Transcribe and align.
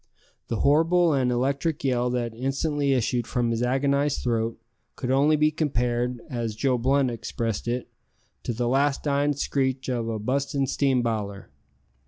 The 0.47 0.61
horrible 0.61 1.13
and 1.13 1.31
electric 1.31 1.83
yell 1.83 2.09
that 2.09 2.33
instantly 2.33 2.93
issued 2.93 3.27
from 3.27 3.51
his 3.51 3.61
agonized 3.61 4.23
throat 4.23 4.59
could 4.95 5.11
only 5.11 5.35
be 5.35 5.51
compared, 5.51 6.21
as 6.27 6.55
Joe 6.55 6.79
Blunt 6.79 7.11
expressed 7.11 7.67
it, 7.67 7.87
"to 8.41 8.51
the 8.51 8.67
last 8.67 9.03
dyin' 9.03 9.35
screech 9.35 9.91
o' 9.91 10.09
a 10.09 10.17
bustin' 10.17 10.65
steam 10.65 11.03
biler!" 11.03 11.49